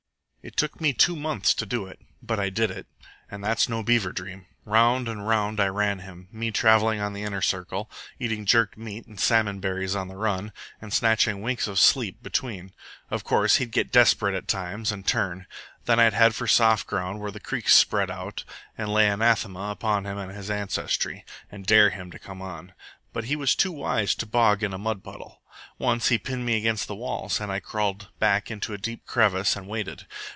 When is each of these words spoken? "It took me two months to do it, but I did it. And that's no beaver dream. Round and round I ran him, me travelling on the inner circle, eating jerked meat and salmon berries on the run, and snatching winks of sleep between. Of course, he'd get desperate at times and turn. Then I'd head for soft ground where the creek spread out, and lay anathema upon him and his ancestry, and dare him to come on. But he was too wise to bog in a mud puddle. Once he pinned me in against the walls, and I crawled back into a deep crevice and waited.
"It 0.43 0.57
took 0.57 0.81
me 0.81 0.91
two 0.91 1.15
months 1.15 1.53
to 1.53 1.67
do 1.67 1.85
it, 1.85 1.99
but 2.19 2.39
I 2.39 2.49
did 2.49 2.71
it. 2.71 2.87
And 3.29 3.43
that's 3.43 3.69
no 3.69 3.83
beaver 3.83 4.11
dream. 4.11 4.47
Round 4.65 5.07
and 5.07 5.27
round 5.27 5.59
I 5.59 5.67
ran 5.67 5.99
him, 5.99 6.29
me 6.31 6.49
travelling 6.49 6.99
on 6.99 7.13
the 7.13 7.21
inner 7.21 7.43
circle, 7.43 7.91
eating 8.17 8.47
jerked 8.47 8.75
meat 8.75 9.05
and 9.05 9.19
salmon 9.19 9.59
berries 9.59 9.95
on 9.95 10.07
the 10.07 10.15
run, 10.17 10.51
and 10.81 10.91
snatching 10.91 11.43
winks 11.43 11.67
of 11.67 11.77
sleep 11.77 12.23
between. 12.23 12.73
Of 13.11 13.23
course, 13.23 13.57
he'd 13.57 13.69
get 13.69 13.91
desperate 13.91 14.33
at 14.33 14.47
times 14.47 14.91
and 14.91 15.05
turn. 15.05 15.45
Then 15.85 15.99
I'd 15.99 16.15
head 16.15 16.33
for 16.33 16.47
soft 16.47 16.87
ground 16.87 17.19
where 17.19 17.29
the 17.29 17.39
creek 17.39 17.69
spread 17.69 18.09
out, 18.09 18.43
and 18.75 18.91
lay 18.91 19.09
anathema 19.09 19.69
upon 19.69 20.07
him 20.07 20.17
and 20.17 20.31
his 20.31 20.49
ancestry, 20.49 21.23
and 21.51 21.67
dare 21.67 21.91
him 21.91 22.09
to 22.09 22.17
come 22.17 22.41
on. 22.41 22.73
But 23.13 23.25
he 23.25 23.35
was 23.35 23.53
too 23.53 23.71
wise 23.71 24.15
to 24.15 24.25
bog 24.25 24.63
in 24.63 24.73
a 24.73 24.79
mud 24.79 25.03
puddle. 25.03 25.43
Once 25.77 26.07
he 26.07 26.17
pinned 26.17 26.47
me 26.47 26.53
in 26.53 26.57
against 26.57 26.87
the 26.87 26.95
walls, 26.95 27.39
and 27.39 27.51
I 27.51 27.59
crawled 27.59 28.07
back 28.17 28.49
into 28.49 28.73
a 28.73 28.77
deep 28.79 29.05
crevice 29.05 29.55
and 29.55 29.67
waited. 29.67 30.07